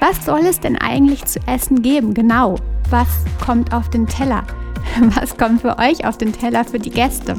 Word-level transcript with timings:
Was 0.00 0.24
soll 0.24 0.40
es 0.40 0.60
denn 0.60 0.76
eigentlich 0.76 1.24
zu 1.24 1.40
essen 1.46 1.82
geben? 1.82 2.14
Genau. 2.14 2.56
Was 2.90 3.08
kommt 3.44 3.72
auf 3.72 3.90
den 3.90 4.06
Teller? 4.06 4.44
Was 5.00 5.36
kommt 5.36 5.60
für 5.60 5.78
euch 5.78 6.06
auf 6.06 6.18
den 6.18 6.32
Teller 6.32 6.64
für 6.64 6.78
die 6.78 6.90
Gäste? 6.90 7.36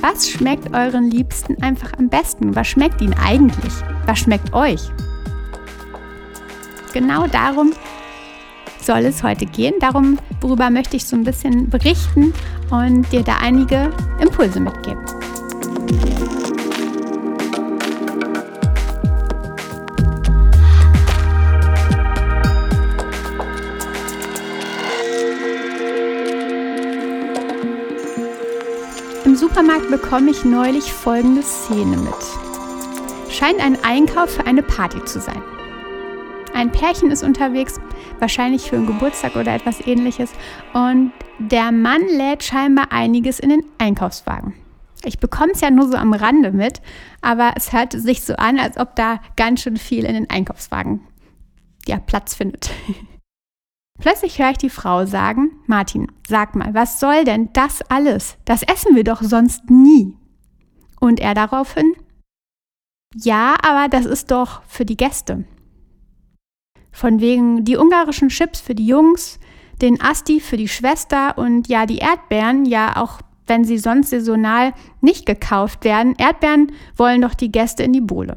Was 0.00 0.28
schmeckt 0.28 0.72
euren 0.74 1.10
Liebsten 1.10 1.60
einfach 1.62 1.92
am 1.98 2.08
besten? 2.08 2.54
Was 2.54 2.68
schmeckt 2.68 3.00
ihnen 3.00 3.16
eigentlich? 3.24 3.72
Was 4.06 4.20
schmeckt 4.20 4.52
euch? 4.52 4.80
Genau 6.92 7.26
darum 7.26 7.72
soll 8.80 9.04
es 9.04 9.22
heute 9.22 9.46
gehen. 9.46 9.74
Darum, 9.80 10.18
worüber 10.40 10.70
möchte 10.70 10.96
ich 10.96 11.04
so 11.04 11.16
ein 11.16 11.24
bisschen 11.24 11.68
berichten 11.68 12.32
und 12.70 13.10
dir 13.12 13.22
da 13.22 13.38
einige 13.42 13.90
Impulse 14.20 14.60
mitgeben. 14.60 15.04
Supermarkt 29.58 29.90
bekomme 29.90 30.30
ich 30.30 30.44
neulich 30.44 30.92
folgende 30.92 31.42
Szene 31.42 31.96
mit. 31.96 32.14
Scheint 33.28 33.58
ein 33.58 33.76
Einkauf 33.82 34.30
für 34.36 34.46
eine 34.46 34.62
Party 34.62 35.04
zu 35.04 35.18
sein. 35.20 35.42
Ein 36.54 36.70
Pärchen 36.70 37.10
ist 37.10 37.24
unterwegs, 37.24 37.80
wahrscheinlich 38.20 38.70
für 38.70 38.76
einen 38.76 38.86
Geburtstag 38.86 39.34
oder 39.34 39.52
etwas 39.52 39.84
ähnliches, 39.84 40.30
und 40.74 41.10
der 41.40 41.72
Mann 41.72 42.02
lädt 42.06 42.44
scheinbar 42.44 42.92
einiges 42.92 43.40
in 43.40 43.48
den 43.48 43.64
Einkaufswagen. 43.78 44.54
Ich 45.04 45.18
bekomme 45.18 45.50
es 45.52 45.60
ja 45.60 45.72
nur 45.72 45.88
so 45.88 45.96
am 45.96 46.12
Rande 46.12 46.52
mit, 46.52 46.80
aber 47.20 47.54
es 47.56 47.72
hört 47.72 47.94
sich 47.94 48.22
so 48.22 48.36
an, 48.36 48.60
als 48.60 48.78
ob 48.78 48.94
da 48.94 49.18
ganz 49.34 49.62
schön 49.62 49.76
viel 49.76 50.04
in 50.04 50.14
den 50.14 50.30
Einkaufswagen 50.30 51.00
ja, 51.84 51.98
Platz 51.98 52.32
findet. 52.32 52.70
Plötzlich 53.98 54.38
höre 54.38 54.50
ich 54.50 54.58
die 54.58 54.70
Frau 54.70 55.06
sagen, 55.06 55.50
Martin, 55.66 56.06
sag 56.26 56.54
mal, 56.54 56.72
was 56.72 57.00
soll 57.00 57.24
denn 57.24 57.50
das 57.52 57.82
alles? 57.82 58.36
Das 58.44 58.62
essen 58.62 58.94
wir 58.94 59.04
doch 59.04 59.22
sonst 59.22 59.70
nie. 59.70 60.16
Und 61.00 61.20
er 61.20 61.34
daraufhin, 61.34 61.94
ja, 63.14 63.56
aber 63.62 63.88
das 63.88 64.06
ist 64.06 64.30
doch 64.30 64.62
für 64.68 64.84
die 64.84 64.96
Gäste. 64.96 65.44
Von 66.92 67.20
wegen 67.20 67.64
die 67.64 67.76
ungarischen 67.76 68.28
Chips 68.28 68.60
für 68.60 68.74
die 68.74 68.86
Jungs, 68.86 69.38
den 69.80 70.00
Asti 70.00 70.40
für 70.40 70.56
die 70.56 70.68
Schwester 70.68 71.38
und 71.38 71.68
ja, 71.68 71.86
die 71.86 71.98
Erdbeeren, 71.98 72.64
ja 72.64 72.96
auch 72.96 73.20
wenn 73.46 73.64
sie 73.64 73.78
sonst 73.78 74.10
saisonal 74.10 74.74
nicht 75.00 75.24
gekauft 75.24 75.84
werden. 75.84 76.14
Erdbeeren 76.18 76.72
wollen 76.96 77.22
doch 77.22 77.34
die 77.34 77.50
Gäste 77.50 77.82
in 77.82 77.92
die 77.92 78.00
Bohle. 78.00 78.36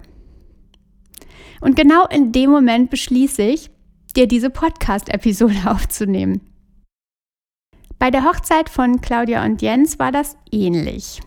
Und 1.60 1.76
genau 1.76 2.08
in 2.08 2.32
dem 2.32 2.50
Moment 2.50 2.90
beschließe 2.90 3.42
ich, 3.44 3.71
dir 4.14 4.28
diese 4.28 4.50
Podcast-Episode 4.50 5.60
aufzunehmen. 5.66 6.42
Bei 8.00 8.10
der 8.10 8.24
Hochzeit 8.24 8.70
von 8.70 9.02
Claudia 9.02 9.46
und 9.46 9.62
Jens 9.62 10.00
war 10.00 10.12
das 10.12 10.36
ähnlich. 10.52 11.22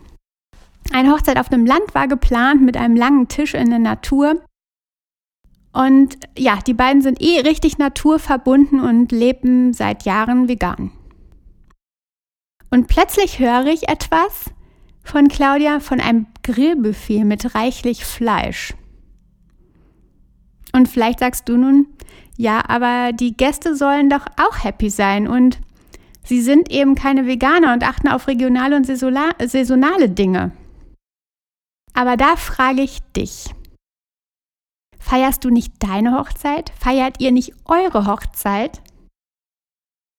Eine 0.91 1.11
Hochzeit 1.11 1.37
auf 1.39 1.49
dem 1.49 1.65
Land 1.65 1.95
war 1.95 2.07
geplant 2.07 2.61
mit 2.61 2.77
einem 2.77 2.95
langen 2.95 3.27
Tisch 3.27 3.53
in 3.53 3.69
der 3.69 3.79
Natur. 3.79 4.41
Und 5.73 6.17
ja, 6.37 6.59
die 6.65 6.73
beiden 6.73 7.01
sind 7.01 7.21
eh 7.21 7.39
richtig 7.41 7.77
naturverbunden 7.77 8.79
und 8.79 9.11
leben 9.11 9.73
seit 9.73 10.03
Jahren 10.03 10.47
vegan. 10.47 10.91
Und 12.71 12.87
plötzlich 12.87 13.39
höre 13.39 13.67
ich 13.67 13.87
etwas 13.87 14.51
von 15.03 15.27
Claudia 15.27 15.79
von 15.79 16.01
einem 16.01 16.27
Grillbuffet 16.43 17.23
mit 17.23 17.55
reichlich 17.55 18.05
Fleisch. 18.05 18.73
Und 20.73 20.89
vielleicht 20.89 21.19
sagst 21.19 21.47
du 21.47 21.55
nun, 21.55 21.87
ja, 22.37 22.63
aber 22.67 23.13
die 23.13 23.35
Gäste 23.35 23.75
sollen 23.75 24.09
doch 24.09 24.25
auch 24.37 24.63
happy 24.63 24.89
sein 24.89 25.27
und 25.27 25.59
sie 26.23 26.41
sind 26.41 26.71
eben 26.71 26.95
keine 26.95 27.25
Veganer 27.25 27.73
und 27.73 27.83
achten 27.83 28.07
auf 28.07 28.27
regionale 28.27 28.75
und 28.75 28.85
saisonale 28.85 30.09
Dinge. 30.09 30.51
Aber 31.93 32.17
da 32.17 32.35
frage 32.35 32.81
ich 32.81 32.99
dich. 33.15 33.45
Feierst 34.99 35.45
du 35.45 35.49
nicht 35.49 35.71
deine 35.79 36.17
Hochzeit? 36.17 36.71
Feiert 36.79 37.21
ihr 37.21 37.31
nicht 37.31 37.53
eure 37.65 38.07
Hochzeit? 38.07 38.81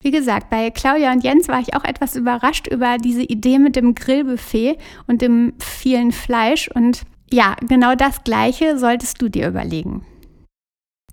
Wie 0.02 0.10
gesagt, 0.10 0.48
bei 0.48 0.70
Claudia 0.70 1.12
und 1.12 1.24
Jens 1.24 1.48
war 1.48 1.60
ich 1.60 1.74
auch 1.74 1.84
etwas 1.84 2.14
überrascht 2.14 2.68
über 2.68 2.96
diese 2.96 3.22
Idee 3.22 3.58
mit 3.58 3.76
dem 3.76 3.94
Grillbuffet 3.94 4.78
und 5.06 5.20
dem 5.22 5.54
vielen 5.58 6.12
Fleisch. 6.12 6.70
Und 6.72 7.02
ja, 7.30 7.56
genau 7.60 7.94
das 7.94 8.22
Gleiche 8.22 8.78
solltest 8.78 9.20
du 9.20 9.28
dir 9.28 9.48
überlegen. 9.48 10.06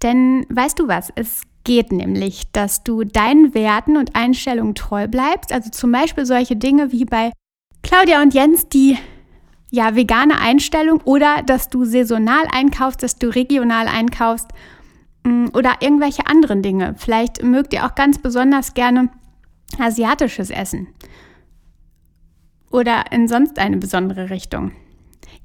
Denn 0.04 0.46
weißt 0.50 0.80
du 0.80 0.88
was? 0.88 1.12
Es 1.16 1.44
geht 1.64 1.92
nämlich, 1.92 2.52
dass 2.52 2.84
du 2.84 3.04
deinen 3.04 3.54
Werten 3.54 3.98
und 3.98 4.16
Einstellungen 4.16 4.76
treu 4.76 5.08
bleibst. 5.08 5.54
Also 5.54 5.70
zum 5.70 5.92
Beispiel 5.92 6.26
solche 6.26 6.58
Dinge 6.58 6.92
wie 6.92 7.06
bei 7.06 7.32
Claudia 7.82 8.22
und 8.22 8.34
Jens, 8.34 8.68
die 8.68 8.98
ja 9.72 9.96
vegane 9.96 10.40
Einstellung 10.40 11.02
oder 11.06 11.42
dass 11.46 11.70
du 11.70 11.86
saisonal 11.86 12.44
einkaufst, 12.52 13.02
dass 13.02 13.16
du 13.16 13.34
regional 13.34 13.88
einkaufst 13.88 14.50
Mm, 15.24 15.48
oder 15.54 15.78
irgendwelche 15.80 16.28
anderen 16.28 16.62
Dinge. 16.62 16.96
Vielleicht 16.98 17.44
mögt 17.44 17.74
ihr 17.74 17.86
auch 17.86 17.96
ganz 17.96 18.20
besonders 18.20 18.74
gerne 18.74 19.10
asiatisches 19.80 20.50
Essen 20.50 20.88
oder 22.70 23.12
in 23.12 23.28
sonst 23.28 23.58
eine 23.60 23.78
besondere 23.78 24.30
Richtung. 24.30 24.72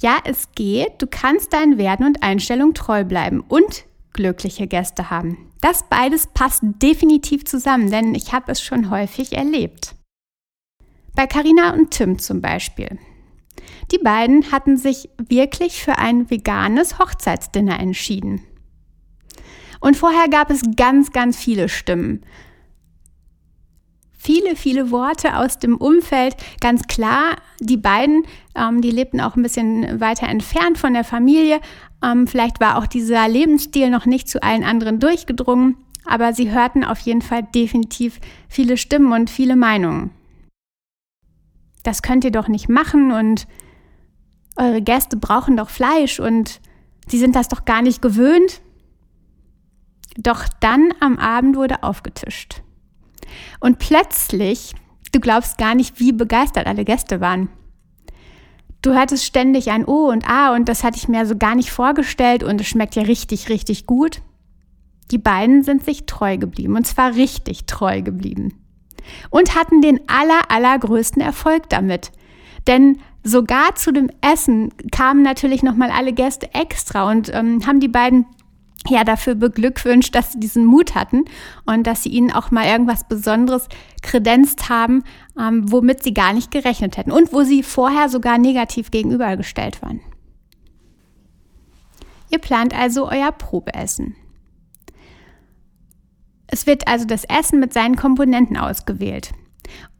Ja, 0.01 0.19
es 0.25 0.53
geht. 0.53 1.01
Du 1.01 1.07
kannst 1.07 1.53
deinen 1.53 1.79
Werten 1.79 2.05
und 2.05 2.23
Einstellungen 2.23 2.75
treu 2.75 3.05
bleiben 3.05 3.41
und 3.41 3.85
glückliche 4.19 4.67
Gäste 4.67 5.11
haben. 5.11 5.49
Das 5.61 5.85
beides 5.89 6.27
passt 6.27 6.61
definitiv 6.83 7.45
zusammen, 7.45 7.89
denn 7.89 8.17
ich 8.17 8.33
habe 8.33 8.51
es 8.51 8.61
schon 8.61 8.91
häufig 8.91 9.33
erlebt. 9.33 9.95
Bei 11.15 11.29
Carina 11.29 11.73
und 11.73 11.93
Tim 11.93 12.19
zum 12.19 12.41
Beispiel. 12.41 12.99
Die 13.93 13.99
beiden 13.99 14.51
hatten 14.51 14.77
sich 14.77 15.09
wirklich 15.29 15.85
für 15.85 15.99
ein 15.99 16.29
veganes 16.31 16.99
Hochzeitsdinner 16.99 17.79
entschieden. 17.79 18.43
Und 19.81 19.97
vorher 19.97 20.29
gab 20.29 20.51
es 20.51 20.63
ganz, 20.77 21.13
ganz 21.13 21.37
viele 21.39 21.69
Stimmen. 21.69 22.25
Viele, 24.29 24.57
viele 24.57 24.91
Worte 24.91 25.39
aus 25.39 25.59
dem 25.59 25.79
Umfeld. 25.79 26.37
Ganz 26.61 26.87
klar, 26.87 27.37
die 27.61 27.79
beiden, 27.79 28.25
ähm, 28.55 28.83
die 28.83 28.91
lebten 28.91 29.23
auch 29.23 29.37
ein 29.37 29.43
bisschen 29.43 30.03
weiter 30.03 30.29
entfernt 30.29 30.77
von 30.77 30.93
der 30.93 31.05
Familie. 31.05 31.63
Ähm, 32.05 32.27
vielleicht 32.27 32.61
war 32.61 32.77
auch 32.77 32.87
dieser 32.87 33.27
Lebensstil 33.27 33.89
noch 33.89 34.05
nicht 34.05 34.29
zu 34.29 34.43
allen 34.43 34.65
anderen 34.65 35.01
durchgedrungen, 35.01 35.79
aber 36.05 36.35
sie 36.35 36.51
hörten 36.51 36.85
auf 36.85 36.99
jeden 36.99 37.23
Fall 37.23 37.43
definitiv 37.55 38.21
viele 38.51 38.77
Stimmen 38.77 39.13
und 39.13 39.31
viele 39.31 39.57
Meinungen. 39.57 40.11
Das 41.83 42.03
könnt 42.03 42.23
ihr 42.23 42.31
doch 42.31 42.49
nicht 42.49 42.69
machen 42.69 43.13
und 43.13 43.47
eure 44.57 44.83
Gäste 44.83 45.17
brauchen 45.17 45.57
doch 45.57 45.71
Fleisch 45.71 46.21
und 46.21 46.61
sie 47.07 47.19
sind 47.19 47.35
das 47.35 47.49
doch 47.49 47.65
gar 47.65 47.81
nicht 47.81 48.03
gewöhnt. 48.03 48.61
Doch 50.19 50.45
dann 50.61 50.93
am 51.01 51.19
Abend 51.19 51.57
wurde 51.57 51.83
aufgetischt. 51.83 52.61
Und 53.61 53.79
plötzlich, 53.79 54.75
du 55.13 55.21
glaubst 55.21 55.59
gar 55.59 55.75
nicht, 55.75 56.01
wie 56.01 56.13
begeistert 56.13 56.67
alle 56.67 56.85
Gäste 56.85 57.21
waren. 57.21 57.49
Du 58.83 58.95
hörtest 58.95 59.25
ständig 59.25 59.71
ein 59.71 59.85
O 59.85 60.09
und 60.09 60.29
A 60.29 60.55
und 60.55 60.69
das 60.69 60.85
hatte 60.85 60.99
ich 60.99 61.09
mir 61.09 61.27
so 61.27 61.37
gar 61.37 61.57
nicht 61.57 61.71
vorgestellt 61.71 62.45
und 62.45 62.61
es 62.61 62.69
schmeckt 62.69 62.95
ja 62.95 63.03
richtig, 63.03 63.49
richtig 63.49 63.87
gut. 63.87 64.23
Die 65.11 65.19
beiden 65.19 65.63
sind 65.63 65.85
sich 65.85 66.07
treu 66.07 66.37
geblieben 66.37 66.77
und 66.77 66.87
zwar 66.87 67.15
richtig 67.15 67.67
treu 67.67 68.03
geblieben. 68.03 68.55
Und 69.31 69.57
hatten 69.57 69.81
den 69.81 70.01
aller, 70.07 70.51
allergrößten 70.51 71.23
Erfolg 71.23 71.69
damit. 71.71 72.13
Denn 72.67 72.99
sogar 73.25 73.75
zu 73.75 73.93
dem 73.93 74.11
Essen 74.21 74.73
kamen 74.93 75.23
natürlich 75.23 75.63
nochmal 75.63 75.91
alle 75.91 76.13
Gäste 76.13 76.55
extra 76.55 77.11
und 77.11 77.33
ähm, 77.35 77.67
haben 77.67 77.81
die 77.81 77.89
beiden 77.89 78.27
ja 78.87 79.05
dafür 79.05 79.35
beglückwünscht, 79.35 80.15
dass 80.15 80.33
sie 80.33 80.41
diesen 80.41 80.65
Mut 80.65 80.95
hatten 80.95 81.25
und 81.67 81.87
dass 81.87 82.03
sie 82.03 82.11
ihnen 82.11 82.33
auch 82.33 82.51
mal 82.51 82.67
irgendwas 82.67 83.07
Besonderes 83.09 83.69
kredenzt 84.03 84.69
haben, 84.69 85.05
ähm, 85.39 85.71
womit 85.71 86.03
sie 86.03 86.15
gar 86.15 86.33
nicht 86.33 86.51
gerechnet 86.51 86.97
hätten 86.97 87.13
und 87.13 87.33
wo 87.33 87.43
sie 87.43 87.63
vorher 87.63 88.09
sogar 88.09 88.39
negativ 88.39 88.91
gegenübergestellt 88.91 89.83
waren. 89.83 90.01
Ihr 92.31 92.39
plant 92.39 92.79
also 92.79 93.09
euer 93.09 93.33
Probeessen. 93.33 94.15
Es 96.47 96.67
wird 96.67 96.89
also 96.89 97.05
das 97.05 97.25
Essen 97.25 97.61
mit 97.61 97.73
seinen 97.73 97.97
Komponenten 97.97 98.57
ausgewählt. 98.57 99.33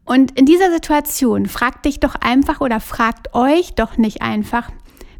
Und 0.05 0.37
in 0.39 0.47
dieser 0.47 0.71
Situation 0.71 1.45
fragt 1.45 1.85
dich 1.85 1.99
doch 1.99 2.15
einfach 2.15 2.61
oder 2.61 2.79
fragt 2.79 3.35
euch 3.35 3.75
doch 3.75 3.97
nicht 3.97 4.23
einfach, 4.23 4.71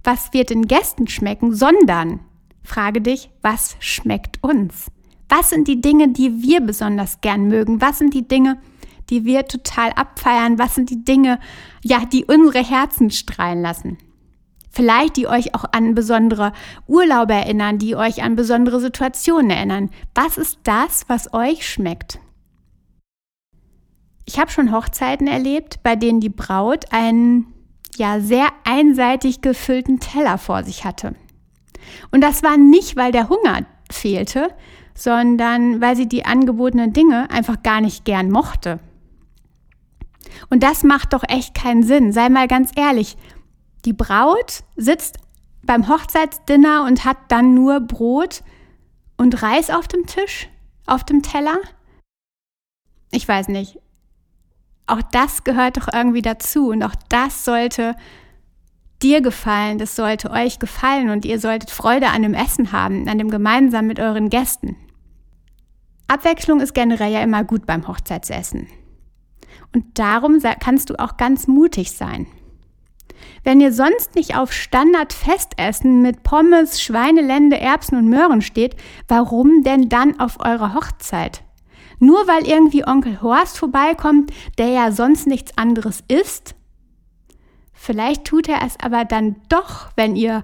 was 0.03 0.33
wird 0.33 0.49
den 0.49 0.67
Gästen 0.67 1.07
schmecken, 1.07 1.53
sondern 1.53 2.21
frage 2.63 3.01
dich, 3.01 3.29
was 3.41 3.75
schmeckt 3.79 4.43
uns? 4.43 4.91
Was 5.27 5.49
sind 5.51 5.67
die 5.67 5.81
Dinge, 5.81 6.09
die 6.09 6.41
wir 6.41 6.61
besonders 6.61 7.21
gern 7.21 7.47
mögen? 7.47 7.81
Was 7.81 7.99
sind 7.99 8.13
die 8.13 8.27
Dinge, 8.27 8.57
die 9.09 9.25
wir 9.25 9.45
total 9.45 9.91
abfeiern? 9.91 10.57
Was 10.57 10.75
sind 10.75 10.89
die 10.89 11.03
Dinge, 11.03 11.39
ja, 11.83 12.05
die 12.05 12.25
unsere 12.25 12.63
Herzen 12.63 13.11
strahlen 13.11 13.61
lassen? 13.61 13.97
Vielleicht 14.71 15.17
die 15.17 15.27
euch 15.27 15.55
auch 15.55 15.65
an 15.71 15.95
besondere 15.95 16.53
Urlaube 16.87 17.33
erinnern, 17.33 17.79
die 17.79 17.95
euch 17.95 18.23
an 18.23 18.35
besondere 18.35 18.79
Situationen 18.79 19.49
erinnern. 19.49 19.89
Was 20.13 20.37
ist 20.37 20.59
das, 20.63 21.05
was 21.07 21.33
euch 21.33 21.67
schmeckt? 21.67 22.19
Ich 24.25 24.39
habe 24.39 24.51
schon 24.51 24.71
Hochzeiten 24.71 25.27
erlebt, 25.27 25.79
bei 25.81 25.95
denen 25.95 26.19
die 26.19 26.29
Braut 26.29 26.91
einen 26.91 27.47
ja 27.97 28.19
sehr 28.19 28.47
einseitig 28.63 29.41
gefüllten 29.41 29.99
Teller 29.99 30.37
vor 30.37 30.63
sich 30.63 30.85
hatte. 30.85 31.15
Und 32.11 32.21
das 32.21 32.43
war 32.43 32.57
nicht, 32.57 32.95
weil 32.95 33.11
der 33.11 33.29
Hunger 33.29 33.65
fehlte, 33.91 34.49
sondern 34.93 35.81
weil 35.81 35.95
sie 35.95 36.07
die 36.07 36.25
angebotenen 36.25 36.93
Dinge 36.93 37.29
einfach 37.31 37.63
gar 37.63 37.81
nicht 37.81 38.05
gern 38.05 38.29
mochte. 38.29 38.79
Und 40.49 40.63
das 40.63 40.83
macht 40.83 41.13
doch 41.13 41.23
echt 41.27 41.53
keinen 41.53 41.83
Sinn. 41.83 42.11
Sei 42.11 42.29
mal 42.29 42.47
ganz 42.47 42.71
ehrlich. 42.75 43.17
Die 43.85 43.93
Braut 43.93 44.63
sitzt 44.75 45.17
beim 45.63 45.87
Hochzeitsdinner 45.87 46.83
und 46.85 47.05
hat 47.05 47.17
dann 47.29 47.53
nur 47.53 47.79
Brot 47.79 48.43
und 49.17 49.41
Reis 49.41 49.69
auf 49.69 49.87
dem 49.87 50.05
Tisch, 50.05 50.47
auf 50.85 51.03
dem 51.03 51.21
Teller. 51.21 51.57
Ich 53.11 53.27
weiß 53.27 53.47
nicht. 53.49 53.79
Auch 54.87 55.01
das 55.11 55.43
gehört 55.43 55.77
doch 55.77 55.87
irgendwie 55.93 56.21
dazu 56.21 56.69
und 56.69 56.83
auch 56.83 56.95
das 57.09 57.45
sollte 57.45 57.95
dir 59.01 59.21
gefallen, 59.21 59.77
das 59.77 59.95
sollte 59.95 60.31
euch 60.31 60.59
gefallen 60.59 61.09
und 61.09 61.25
ihr 61.25 61.39
solltet 61.39 61.71
Freude 61.71 62.07
an 62.07 62.21
dem 62.21 62.33
Essen 62.33 62.71
haben, 62.71 63.07
an 63.07 63.17
dem 63.17 63.29
gemeinsam 63.29 63.87
mit 63.87 63.99
euren 63.99 64.29
Gästen. 64.29 64.75
Abwechslung 66.07 66.59
ist 66.59 66.73
generell 66.73 67.11
ja 67.11 67.21
immer 67.21 67.43
gut 67.43 67.65
beim 67.65 67.87
Hochzeitsessen. 67.87 68.67
Und 69.73 69.99
darum 69.99 70.39
kannst 70.59 70.89
du 70.89 70.95
auch 70.99 71.17
ganz 71.17 71.47
mutig 71.47 71.91
sein. 71.91 72.25
Wenn 73.43 73.61
ihr 73.61 73.71
sonst 73.71 74.15
nicht 74.15 74.35
auf 74.35 74.51
Standardfestessen 74.51 76.01
mit 76.01 76.23
Pommes, 76.23 76.81
Schweinelende, 76.81 77.59
Erbsen 77.59 77.97
und 77.97 78.09
Möhren 78.09 78.41
steht, 78.41 78.75
warum 79.07 79.63
denn 79.63 79.89
dann 79.89 80.19
auf 80.19 80.39
eurer 80.39 80.73
Hochzeit? 80.73 81.43
Nur 81.99 82.27
weil 82.27 82.47
irgendwie 82.47 82.87
Onkel 82.87 83.21
Horst 83.21 83.57
vorbeikommt, 83.57 84.31
der 84.57 84.69
ja 84.69 84.91
sonst 84.91 85.27
nichts 85.27 85.57
anderes 85.57 86.03
isst? 86.07 86.55
Vielleicht 87.79 88.25
tut 88.25 88.49
er 88.49 88.61
es 88.65 88.77
aber 88.79 89.05
dann 89.05 89.37
doch, 89.47 89.89
wenn 89.95 90.15
ihr 90.15 90.43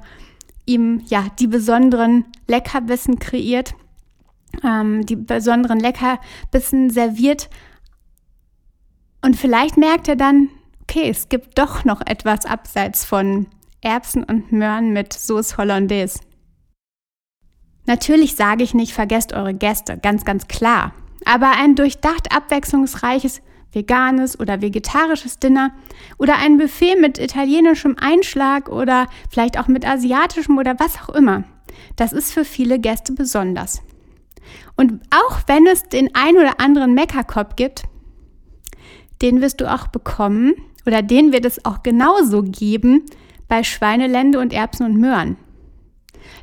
ihm 0.66 1.04
ja 1.08 1.26
die 1.38 1.48
besonderen 1.48 2.26
Leckerbissen 2.48 3.20
kreiert 3.20 3.76
ähm, 4.64 5.06
die 5.06 5.16
besonderen 5.16 5.80
Leckerbissen 5.80 6.90
serviert. 6.90 7.50
Und 9.22 9.36
vielleicht 9.36 9.78
merkt 9.78 10.08
er 10.08 10.16
dann, 10.16 10.50
okay, 10.84 11.10
es 11.10 11.30
gibt 11.30 11.58
doch 11.58 11.84
noch 11.84 12.02
etwas 12.06 12.46
abseits 12.46 13.06
von 13.06 13.48
Erbsen 13.82 14.24
und 14.24 14.52
Möhren 14.52 14.94
mit 14.94 15.14
Sauce 15.14 15.58
Hollandaise. 15.58 16.20
Natürlich 17.88 18.36
sage 18.36 18.64
ich 18.64 18.74
nicht, 18.74 18.94
vergesst 18.94 19.34
eure 19.34 19.54
Gäste, 19.54 19.98
ganz, 19.98 20.26
ganz 20.26 20.48
klar. 20.48 20.94
Aber 21.26 21.52
ein 21.52 21.76
durchdacht 21.76 22.36
abwechslungsreiches 22.36 23.42
veganes 23.76 24.40
oder 24.40 24.62
vegetarisches 24.62 25.40
Dinner 25.40 25.72
oder 26.18 26.38
ein 26.38 26.58
Buffet 26.58 26.96
mit 26.96 27.20
italienischem 27.20 27.98
Einschlag 28.00 28.70
oder 28.70 29.08
vielleicht 29.30 29.60
auch 29.60 29.68
mit 29.68 29.86
asiatischem 29.86 30.58
oder 30.58 30.80
was 30.80 30.98
auch 31.02 31.14
immer. 31.14 31.44
Das 31.96 32.14
ist 32.14 32.32
für 32.32 32.46
viele 32.46 32.80
Gäste 32.80 33.14
besonders. 33.14 33.82
Und 34.76 35.02
auch 35.12 35.42
wenn 35.48 35.68
es 35.68 35.84
den 35.84 36.10
ein 36.16 36.38
oder 36.38 36.60
anderen 36.60 36.94
Meckerkopf 36.94 37.56
gibt, 37.56 37.84
den 39.22 39.42
wirst 39.42 39.62
du 39.62 39.72
auch 39.72 39.88
bekommen 39.88 40.54
oder 40.86 41.02
den 41.02 41.34
wird 41.34 41.46
es 41.46 41.64
auch 41.66 41.84
genauso 41.84 42.44
geben 42.44 43.06
bei 43.48 43.64
Schweinelende 43.64 44.40
und 44.40 44.54
Erbsen 44.54 44.86
und 44.86 44.98
Möhren. 44.98 45.38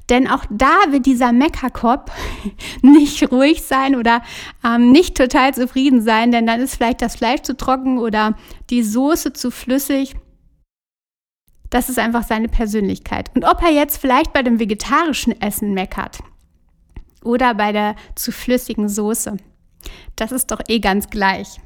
Denn 0.09 0.29
auch 0.29 0.45
da 0.51 0.75
wird 0.91 1.07
dieser 1.07 1.33
Meckerkopf 1.33 2.11
nicht 2.83 3.31
ruhig 3.31 3.63
sein 3.63 3.97
oder 3.97 4.23
ähm, 4.65 4.93
nicht 4.93 5.17
total 5.17 5.55
zufrieden 5.55 6.03
sein, 6.03 6.33
denn 6.33 6.47
dann 6.47 6.61
ist 6.61 6.77
vielleicht 6.77 7.03
das 7.03 7.17
Fleisch 7.17 7.43
zu 7.43 7.57
trocken 7.57 7.99
oder 7.99 8.37
die 8.71 8.83
Soße 8.83 9.33
zu 9.33 9.51
flüssig. 9.51 10.15
Das 11.71 11.89
ist 11.89 11.99
einfach 11.99 12.23
seine 12.23 12.49
Persönlichkeit. 12.49 13.31
Und 13.35 13.45
ob 13.45 13.63
er 13.63 13.71
jetzt 13.71 13.99
vielleicht 13.99 14.33
bei 14.33 14.43
dem 14.43 14.59
vegetarischen 14.59 15.41
Essen 15.41 15.73
meckert 15.73 16.19
oder 17.25 17.55
bei 17.55 17.73
der 17.73 17.97
zu 18.15 18.31
flüssigen 18.31 18.89
Soße. 18.89 19.37
Das 20.17 20.33
ist 20.33 20.51
doch 20.51 20.61
eh 20.69 20.81
ganz 20.81 21.09
gleich. 21.09 21.61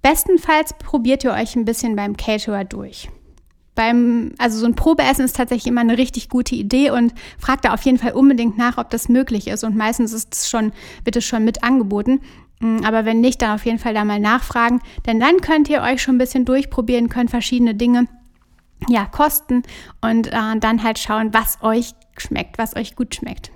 Bestenfalls 0.00 0.74
probiert 0.74 1.24
ihr 1.24 1.32
euch 1.32 1.56
ein 1.56 1.64
bisschen 1.64 1.96
beim 1.96 2.16
Caterer 2.16 2.64
durch. 2.64 3.08
Beim, 3.74 4.32
also 4.38 4.58
so 4.58 4.66
ein 4.66 4.76
Probeessen 4.76 5.24
ist 5.24 5.36
tatsächlich 5.36 5.66
immer 5.66 5.80
eine 5.80 5.98
richtig 5.98 6.28
gute 6.28 6.54
Idee 6.54 6.90
und 6.90 7.12
fragt 7.38 7.64
da 7.64 7.74
auf 7.74 7.82
jeden 7.82 7.98
Fall 7.98 8.12
unbedingt 8.12 8.56
nach, 8.56 8.78
ob 8.78 8.90
das 8.90 9.08
möglich 9.08 9.48
ist. 9.48 9.64
Und 9.64 9.76
meistens 9.76 10.12
ist 10.12 10.34
es 10.34 10.48
schon, 10.48 10.72
wird 11.04 11.16
es 11.16 11.24
schon 11.24 11.44
mit 11.44 11.64
angeboten. 11.64 12.20
Mm, 12.60 12.84
aber 12.84 13.04
wenn 13.04 13.20
nicht, 13.20 13.42
dann 13.42 13.54
auf 13.54 13.66
jeden 13.66 13.78
Fall 13.78 13.94
da 13.94 14.04
mal 14.04 14.20
nachfragen. 14.20 14.80
Denn 15.06 15.18
dann 15.18 15.40
könnt 15.40 15.68
ihr 15.68 15.82
euch 15.82 16.02
schon 16.02 16.16
ein 16.16 16.18
bisschen 16.18 16.44
durchprobieren, 16.44 17.08
könnt 17.08 17.30
verschiedene 17.30 17.74
Dinge 17.74 18.06
ja, 18.88 19.06
kosten 19.06 19.62
und 20.00 20.28
äh, 20.28 20.58
dann 20.58 20.82
halt 20.82 20.98
schauen, 20.98 21.32
was 21.32 21.58
euch 21.62 21.92
schmeckt, 22.18 22.58
was 22.58 22.76
euch 22.76 22.96
gut 22.96 23.14
schmeckt. 23.14 23.50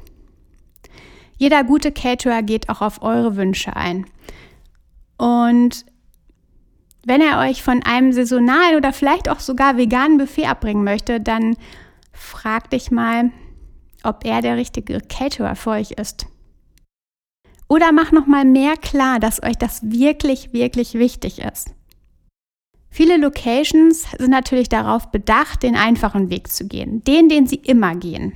Jeder 1.36 1.62
gute 1.64 1.92
Caterer 1.92 2.42
geht 2.42 2.68
auch 2.68 2.80
auf 2.80 3.02
eure 3.02 3.36
Wünsche 3.36 3.76
ein. 3.76 4.06
Und 5.16 5.84
wenn 7.08 7.20
er 7.20 7.40
euch 7.40 7.62
von 7.62 7.82
einem 7.82 8.12
saisonalen 8.12 8.76
oder 8.76 8.92
vielleicht 8.92 9.28
auch 9.28 9.40
sogar 9.40 9.76
veganen 9.76 10.18
Buffet 10.18 10.46
abbringen 10.46 10.84
möchte, 10.84 11.20
dann 11.20 11.56
frag 12.12 12.70
dich 12.70 12.90
mal, 12.90 13.30
ob 14.02 14.24
er 14.24 14.42
der 14.42 14.56
richtige 14.56 15.00
Caterer 15.00 15.56
für 15.56 15.70
euch 15.70 15.92
ist. 15.92 16.26
Oder 17.68 17.92
mach 17.92 18.12
noch 18.12 18.26
mal 18.26 18.44
mehr 18.44 18.76
klar, 18.76 19.20
dass 19.20 19.42
euch 19.42 19.56
das 19.56 19.80
wirklich, 19.82 20.52
wirklich 20.52 20.94
wichtig 20.94 21.40
ist. 21.40 21.74
Viele 22.90 23.18
Locations 23.18 24.06
sind 24.16 24.30
natürlich 24.30 24.68
darauf 24.68 25.10
bedacht, 25.10 25.62
den 25.62 25.76
einfachen 25.76 26.30
Weg 26.30 26.50
zu 26.50 26.66
gehen, 26.66 27.04
den, 27.04 27.28
den 27.28 27.46
sie 27.46 27.56
immer 27.56 27.94
gehen 27.94 28.32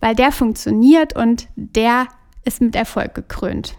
weil 0.00 0.14
der 0.14 0.32
funktioniert 0.32 1.16
und 1.16 1.48
der 1.56 2.06
ist 2.44 2.60
mit 2.60 2.76
Erfolg 2.76 3.14
gekrönt. 3.14 3.74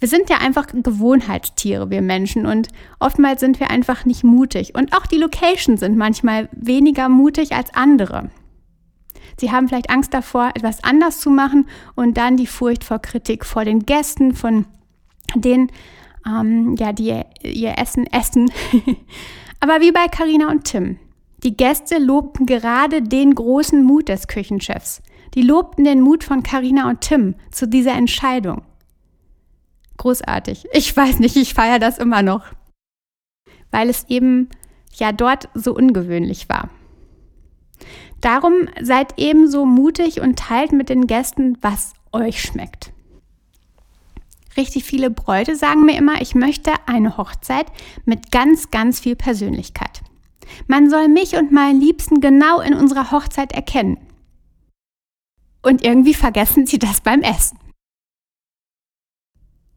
Wir 0.00 0.08
sind 0.08 0.30
ja 0.30 0.38
einfach 0.38 0.66
Gewohnheitstiere, 0.72 1.90
wir 1.90 2.02
Menschen, 2.02 2.46
und 2.46 2.68
oftmals 3.00 3.40
sind 3.40 3.58
wir 3.58 3.70
einfach 3.70 4.04
nicht 4.04 4.22
mutig. 4.22 4.74
Und 4.74 4.96
auch 4.96 5.06
die 5.06 5.16
Locations 5.16 5.80
sind 5.80 5.96
manchmal 5.96 6.48
weniger 6.52 7.08
mutig 7.08 7.52
als 7.52 7.74
andere. 7.74 8.30
Sie 9.40 9.50
haben 9.50 9.68
vielleicht 9.68 9.90
Angst 9.90 10.14
davor, 10.14 10.50
etwas 10.54 10.82
anders 10.84 11.20
zu 11.20 11.30
machen 11.30 11.68
und 11.94 12.16
dann 12.16 12.36
die 12.36 12.46
Furcht 12.46 12.84
vor 12.84 12.98
Kritik 13.00 13.44
vor 13.44 13.64
den 13.64 13.86
Gästen, 13.86 14.34
von 14.34 14.66
denen, 15.34 15.70
ähm, 16.26 16.74
ja, 16.78 16.92
die 16.92 17.22
ihr 17.42 17.78
Essen 17.78 18.06
essen. 18.06 18.50
Aber 19.60 19.80
wie 19.80 19.92
bei 19.92 20.06
Karina 20.08 20.50
und 20.50 20.64
Tim. 20.64 20.98
Die 21.44 21.56
Gäste 21.56 21.98
lobten 21.98 22.46
gerade 22.46 23.00
den 23.00 23.34
großen 23.34 23.84
Mut 23.84 24.08
des 24.08 24.26
Küchenchefs. 24.26 25.02
Die 25.34 25.42
lobten 25.42 25.84
den 25.84 26.00
Mut 26.00 26.24
von 26.24 26.42
Karina 26.42 26.88
und 26.88 27.00
Tim 27.00 27.34
zu 27.52 27.68
dieser 27.68 27.92
Entscheidung. 27.92 28.62
Großartig. 29.98 30.66
Ich 30.72 30.96
weiß 30.96 31.18
nicht, 31.18 31.36
ich 31.36 31.54
feiere 31.54 31.78
das 31.78 31.98
immer 31.98 32.22
noch. 32.22 32.44
Weil 33.70 33.90
es 33.90 34.06
eben 34.08 34.48
ja 34.94 35.12
dort 35.12 35.48
so 35.54 35.74
ungewöhnlich 35.74 36.48
war. 36.48 36.70
Darum 38.20 38.68
seid 38.80 39.14
ebenso 39.16 39.66
mutig 39.66 40.20
und 40.20 40.38
teilt 40.38 40.72
mit 40.72 40.88
den 40.88 41.06
Gästen, 41.06 41.58
was 41.60 41.92
euch 42.12 42.42
schmeckt. 42.42 42.92
Richtig 44.56 44.84
viele 44.84 45.10
Bräute 45.10 45.54
sagen 45.54 45.84
mir 45.84 45.96
immer, 45.96 46.20
ich 46.20 46.34
möchte 46.34 46.72
eine 46.86 47.16
Hochzeit 47.16 47.66
mit 48.04 48.32
ganz, 48.32 48.70
ganz 48.70 48.98
viel 48.98 49.14
Persönlichkeit. 49.14 50.00
Man 50.66 50.90
soll 50.90 51.08
mich 51.08 51.36
und 51.36 51.52
meinen 51.52 51.80
Liebsten 51.80 52.20
genau 52.20 52.60
in 52.60 52.74
unserer 52.74 53.12
Hochzeit 53.12 53.52
erkennen. 53.52 53.98
Und 55.62 55.84
irgendwie 55.84 56.14
vergessen 56.14 56.66
sie 56.66 56.78
das 56.78 57.00
beim 57.00 57.22
Essen. 57.22 57.58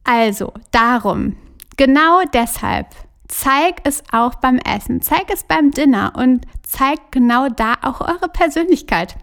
Also, 0.04 0.54
darum, 0.72 1.36
genau 1.78 2.22
deshalb, 2.34 2.88
zeig 3.28 3.82
es 3.84 4.04
auch 4.12 4.36
beim 4.36 4.58
Essen, 4.58 5.02
zeig 5.02 5.32
es 5.32 5.44
beim 5.44 5.72
Dinner 5.72 6.14
und 6.16 6.46
zeig 6.64 7.12
genau 7.12 7.48
da 7.50 7.76
auch 7.82 8.02
eure 8.02 8.30
Persönlichkeit. 8.30 9.16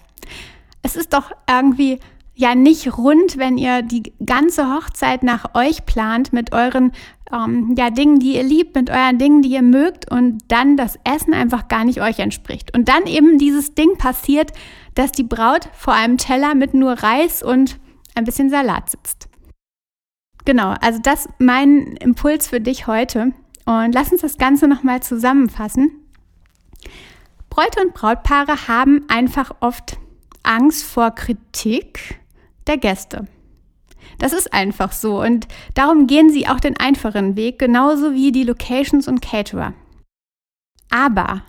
Es 0.83 0.97
ist 0.97 1.13
doch 1.13 1.31
irgendwie 1.49 1.99
ja 2.35 2.55
nicht 2.55 2.97
rund, 2.97 3.37
wenn 3.37 3.59
ihr 3.59 3.83
die 3.83 4.13
ganze 4.25 4.73
Hochzeit 4.73 5.25
nach 5.25 5.55
euch 5.55 5.85
plant 5.87 6.33
mit 6.33 6.53
euren 6.53 6.93
ähm, 7.33 7.75
ja, 7.77 7.91
Dingen, 7.91 8.21
die 8.21 8.37
ihr 8.37 8.45
liebt, 8.45 8.77
mit 8.77 8.91
euren 8.91 9.19
Dingen, 9.19 9.43
die 9.43 9.51
ihr 9.51 9.63
mögt 9.63 10.11
und 10.11 10.39
dann 10.49 10.77
das 10.77 10.99
Essen 11.05 11.35
einfach 11.35 11.69
gar 11.69 11.85
nicht 11.85 12.01
euch 12.01 12.21
entspricht. 12.21 12.77
Und 12.77 12.89
dann 12.89 13.07
eben 13.07 13.39
dieses 13.39 13.75
Ding 13.75 13.99
passiert, 13.99 14.53
dass 14.95 15.13
die 15.13 15.25
Braut 15.25 15.69
vor 15.75 15.95
einem 15.95 16.17
Teller 16.17 16.55
mit 16.55 16.75
nur 16.75 16.93
Reis 16.93 17.43
und 17.43 17.79
ein 18.15 18.25
bisschen 18.25 18.51
Salat 18.51 18.91
sitzt. 18.91 19.29
Genau, 20.45 20.75
also 20.81 20.99
das 21.03 21.29
mein 21.39 21.97
Impuls 21.97 22.49
für 22.49 22.61
dich 22.61 22.87
heute. 22.87 23.33
Und 23.67 23.93
lass 23.93 24.11
uns 24.13 24.23
das 24.23 24.39
Ganze 24.39 24.67
nochmal 24.67 25.03
zusammenfassen. 25.03 25.91
Bräute 27.51 27.83
und 27.83 27.93
Brautpaare 27.93 28.69
haben 28.69 29.05
einfach 29.09 29.51
oft 29.61 29.99
Angst 30.43 30.85
vor 30.85 31.11
Kritik 31.11 32.21
der 32.67 32.79
Gäste. 32.79 33.27
Das 34.19 34.33
ist 34.33 34.53
einfach 34.53 34.93
so 34.93 35.21
und 35.21 35.47
darum 35.75 36.07
gehen 36.07 36.31
sie 36.31 36.49
auch 36.49 36.61
den 36.61 36.77
einfachen 36.77 37.37
Weg, 37.37 37.59
genauso 37.59 38.15
wie 38.15 38.33
die 38.33 38.45
Locations 38.45 39.07
und 39.07 39.21
Caterer. 39.21 39.75
Aber 40.91 41.43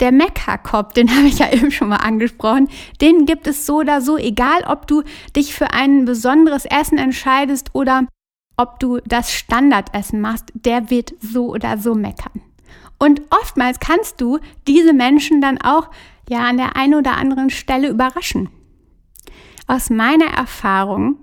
der 0.00 0.12
Mekka-Kopf, 0.12 0.92
den 0.92 1.10
habe 1.16 1.26
ich 1.26 1.38
ja 1.38 1.52
eben 1.52 1.70
schon 1.70 1.88
mal 1.88 1.96
angesprochen, 1.96 2.68
den 3.00 3.26
gibt 3.26 3.46
es 3.46 3.66
so 3.66 3.76
oder 3.76 4.00
so, 4.00 4.16
egal 4.16 4.64
ob 4.66 4.86
du 4.86 5.02
dich 5.36 5.54
für 5.54 5.72
ein 5.72 6.04
besonderes 6.04 6.64
Essen 6.64 6.98
entscheidest 6.98 7.74
oder 7.74 8.06
ob 8.56 8.78
du 8.78 8.98
das 9.04 9.32
Standardessen 9.32 10.20
machst, 10.20 10.52
der 10.54 10.90
wird 10.90 11.14
so 11.20 11.48
oder 11.48 11.78
so 11.78 11.94
meckern. 11.94 12.42
Und 12.98 13.22
oftmals 13.30 13.80
kannst 13.80 14.20
du 14.20 14.38
diese 14.68 14.92
Menschen 14.92 15.40
dann 15.40 15.60
auch 15.60 15.90
ja 16.28 16.40
an 16.40 16.56
der 16.56 16.76
einen 16.76 16.94
oder 16.94 17.16
anderen 17.16 17.50
Stelle 17.50 17.88
überraschen. 17.88 18.48
Aus 19.66 19.90
meiner 19.90 20.26
Erfahrung 20.26 21.16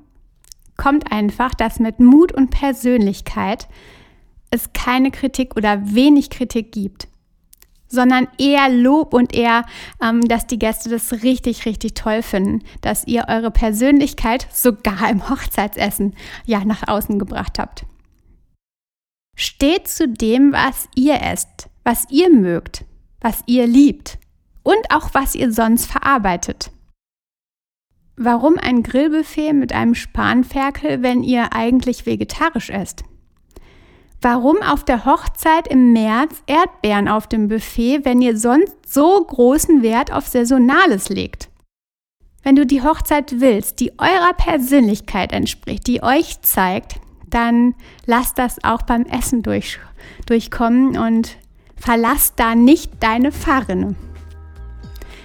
kommt 0.78 1.12
einfach, 1.12 1.54
dass 1.54 1.80
mit 1.80 2.00
Mut 2.00 2.32
und 2.32 2.50
Persönlichkeit 2.50 3.68
es 4.50 4.74
keine 4.74 5.12
Kritik 5.12 5.56
oder 5.56 5.94
wenig 5.96 6.30
Kritik 6.30 6.72
gibt, 6.72 7.08
sondern 7.92 8.28
eher 8.38 8.70
Lob 8.70 9.14
und 9.14 9.36
eher, 9.36 9.66
ähm, 10.02 10.22
dass 10.28 10.48
die 10.48 10.58
Gäste 10.58 10.90
das 10.90 11.24
richtig, 11.24 11.66
richtig 11.66 11.94
toll 11.94 12.24
finden, 12.24 12.64
dass 12.82 13.06
ihr 13.06 13.26
eure 13.28 13.52
Persönlichkeit 13.52 14.48
sogar 14.52 15.10
im 15.10 15.30
Hochzeitsessen 15.30 16.16
ja 16.46 16.64
nach 16.66 16.88
außen 16.88 17.20
gebracht 17.20 17.60
habt. 17.60 17.86
Steht 19.36 19.88
zu 19.88 20.08
dem, 20.08 20.54
was 20.54 20.88
ihr 20.96 21.22
esst, 21.22 21.70
was 21.84 22.06
ihr 22.10 22.30
mögt, 22.30 22.86
was 23.20 23.44
ihr 23.46 23.68
liebt 23.68 24.18
und 24.64 24.92
auch 24.92 25.14
was 25.14 25.36
ihr 25.36 25.52
sonst 25.52 25.86
verarbeitet. 25.86 26.72
Warum 28.16 28.58
ein 28.60 28.84
Grillbuffet 28.84 29.54
mit 29.54 29.74
einem 29.74 29.96
Spanferkel, 29.96 31.02
wenn 31.02 31.24
ihr 31.24 31.54
eigentlich 31.54 32.06
vegetarisch 32.06 32.70
esst? 32.70 33.04
Warum 34.24 34.62
auf 34.62 34.86
der 34.86 35.06
Hochzeit 35.06 35.68
im 35.68 35.94
März 35.94 36.44
Erdbeeren 36.46 37.08
auf 37.08 37.26
dem 37.26 37.48
Buffet, 37.48 38.06
wenn 38.06 38.22
ihr 38.22 38.38
sonst 38.38 38.76
so 38.86 39.20
großen 39.20 39.82
Wert 39.82 40.14
auf 40.14 40.28
Saisonales 40.28 41.10
legt? 41.10 41.50
Wenn 42.44 42.56
du 42.56 42.68
die 42.68 42.84
Hochzeit 42.84 43.40
willst, 43.42 43.80
die 43.80 43.94
eurer 43.98 44.34
Persönlichkeit 44.38 45.32
entspricht, 45.32 45.88
die 45.88 46.04
euch 46.04 46.40
zeigt, 46.42 46.98
dann 47.28 47.74
lasst 48.06 48.38
das 48.38 48.64
auch 48.64 48.84
beim 48.84 49.08
Essen 49.08 49.42
durch, 49.42 49.80
durchkommen 50.28 51.00
und 51.00 51.38
verlass 51.76 52.36
da 52.36 52.54
nicht 52.54 52.92
deine 53.00 53.32
Fahrrinne. 53.32 53.96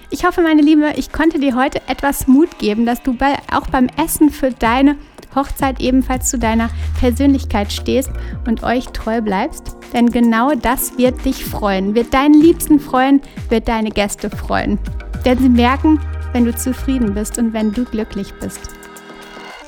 Ich 0.09 0.25
hoffe, 0.25 0.41
meine 0.41 0.63
Liebe, 0.63 0.93
ich 0.95 1.11
konnte 1.11 1.37
dir 1.37 1.55
heute 1.55 1.81
etwas 1.87 2.27
Mut 2.27 2.57
geben, 2.57 2.87
dass 2.87 3.03
du 3.03 3.13
bei, 3.13 3.35
auch 3.53 3.67
beim 3.67 3.89
Essen 4.03 4.31
für 4.31 4.49
deine 4.49 4.97
Hochzeit 5.37 5.79
ebenfalls 5.79 6.29
zu 6.29 6.37
deiner 6.37 6.69
Persönlichkeit 6.99 7.71
stehst 7.71 8.11
und 8.45 8.63
euch 8.63 8.87
treu 8.87 9.21
bleibst. 9.21 9.77
Denn 9.93 10.11
genau 10.11 10.53
das 10.53 10.97
wird 10.97 11.23
dich 11.23 11.45
freuen, 11.45 11.95
wird 11.95 12.13
deinen 12.13 12.33
Liebsten 12.33 12.79
freuen, 12.79 13.21
wird 13.47 13.69
deine 13.69 13.91
Gäste 13.91 14.29
freuen. 14.29 14.77
Denn 15.23 15.37
sie 15.37 15.49
merken, 15.49 16.01
wenn 16.33 16.43
du 16.43 16.53
zufrieden 16.53 17.13
bist 17.13 17.37
und 17.37 17.53
wenn 17.53 17.71
du 17.71 17.85
glücklich 17.85 18.33
bist. 18.41 18.59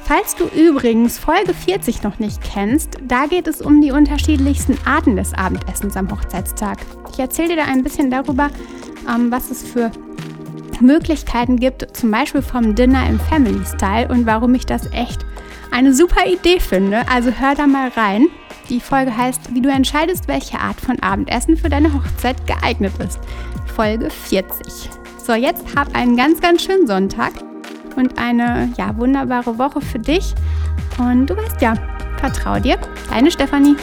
Falls 0.04 0.36
du 0.36 0.46
übrigens 0.46 1.20
Folge 1.20 1.54
40 1.54 2.02
noch 2.02 2.18
nicht 2.18 2.42
kennst, 2.42 2.98
da 3.08 3.28
geht 3.28 3.48
es 3.48 3.62
um 3.62 3.80
die 3.80 3.92
unterschiedlichsten 3.92 4.76
Arten 4.84 5.16
des 5.16 5.36
Abendessens 5.36 5.96
am 5.96 6.10
Hochzeitstag. 6.10 6.80
Ich 7.14 7.20
erzähle 7.20 7.50
dir 7.50 7.58
da 7.58 7.66
ein 7.66 7.84
bisschen 7.84 8.10
darüber, 8.10 8.50
ähm, 9.08 9.32
was 9.32 9.52
es 9.52 9.62
für 9.62 9.92
Möglichkeiten 10.82 11.58
gibt, 11.58 11.96
zum 11.96 12.10
Beispiel 12.10 12.42
vom 12.42 12.74
Dinner 12.74 13.08
im 13.08 13.20
Family 13.20 13.64
Style 13.66 14.08
und 14.08 14.26
warum 14.26 14.56
ich 14.56 14.66
das 14.66 14.92
echt 14.94 15.26
eine 15.72 15.94
super 15.94 16.26
Idee 16.26 16.60
finde. 16.60 17.08
Also 17.10 17.32
hör 17.32 17.56
da 17.56 17.68
mal 17.68 17.90
rein. 17.90 18.28
Die 18.70 18.80
Folge 18.80 19.16
heißt, 19.16 19.54
wie 19.54 19.62
du 19.62 19.70
entscheidest, 19.70 20.28
welche 20.28 20.60
Art 20.60 20.80
von 20.80 21.00
Abendessen 21.00 21.58
für 21.58 21.70
deine 21.70 21.94
Hochzeit 21.94 22.46
geeignet 22.46 22.94
ist. 23.00 23.20
Folge 23.76 24.10
40. 24.10 24.90
So, 25.18 25.34
jetzt 25.34 25.76
hab 25.76 25.96
einen 25.96 26.16
ganz, 26.16 26.40
ganz 26.40 26.64
schönen 26.64 26.86
Sonntag 26.86 27.34
und 27.96 28.18
eine 28.18 28.72
ja, 28.78 28.96
wunderbare 28.98 29.58
Woche 29.58 29.82
für 29.82 30.00
dich. 30.00 30.34
Und 30.98 31.28
du 31.28 31.38
weißt 31.38 31.62
ja, 31.62 31.74
vertrau 32.18 32.60
dir, 32.60 32.78
deine 33.10 33.32
Stefanie. 33.32 33.76